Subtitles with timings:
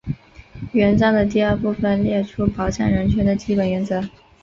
[0.73, 4.01] 宪章的第二部分列出保障人权的基本原则。